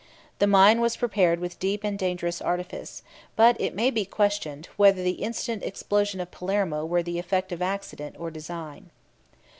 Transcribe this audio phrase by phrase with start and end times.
[0.39, 3.03] The mine was prepared with deep and dangerous artifice;
[3.35, 7.61] but it may be questioned, whether the instant explosion of Palermo were the effect of
[7.61, 8.89] accident or design.